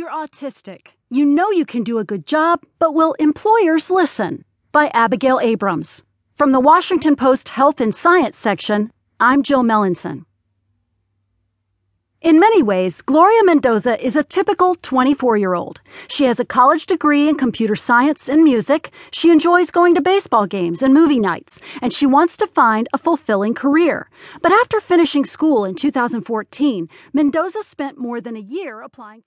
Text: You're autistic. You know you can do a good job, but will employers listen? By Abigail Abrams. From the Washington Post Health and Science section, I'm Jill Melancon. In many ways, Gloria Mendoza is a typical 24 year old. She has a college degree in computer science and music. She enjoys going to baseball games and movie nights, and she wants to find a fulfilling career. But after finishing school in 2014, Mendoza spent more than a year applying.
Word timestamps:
You're 0.00 0.08
autistic. 0.08 0.92
You 1.10 1.26
know 1.26 1.50
you 1.50 1.66
can 1.66 1.84
do 1.84 1.98
a 1.98 2.04
good 2.04 2.26
job, 2.26 2.64
but 2.78 2.94
will 2.94 3.12
employers 3.18 3.90
listen? 3.90 4.46
By 4.72 4.90
Abigail 4.94 5.38
Abrams. 5.40 6.02
From 6.36 6.52
the 6.52 6.58
Washington 6.58 7.16
Post 7.16 7.50
Health 7.50 7.82
and 7.82 7.94
Science 7.94 8.38
section, 8.38 8.92
I'm 9.20 9.42
Jill 9.42 9.62
Melancon. 9.62 10.24
In 12.22 12.40
many 12.40 12.62
ways, 12.62 13.02
Gloria 13.02 13.42
Mendoza 13.44 14.02
is 14.02 14.16
a 14.16 14.22
typical 14.22 14.74
24 14.74 15.36
year 15.36 15.52
old. 15.52 15.82
She 16.08 16.24
has 16.24 16.40
a 16.40 16.46
college 16.46 16.86
degree 16.86 17.28
in 17.28 17.34
computer 17.34 17.76
science 17.76 18.26
and 18.26 18.42
music. 18.42 18.92
She 19.10 19.30
enjoys 19.30 19.70
going 19.70 19.94
to 19.96 20.00
baseball 20.00 20.46
games 20.46 20.82
and 20.82 20.94
movie 20.94 21.20
nights, 21.20 21.60
and 21.82 21.92
she 21.92 22.06
wants 22.06 22.38
to 22.38 22.46
find 22.46 22.88
a 22.94 22.98
fulfilling 22.98 23.52
career. 23.54 24.08
But 24.40 24.52
after 24.52 24.80
finishing 24.80 25.26
school 25.26 25.66
in 25.66 25.74
2014, 25.74 26.88
Mendoza 27.12 27.62
spent 27.62 27.98
more 27.98 28.22
than 28.22 28.36
a 28.36 28.40
year 28.40 28.80
applying. 28.80 29.18